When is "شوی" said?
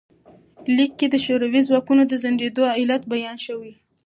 3.45-3.73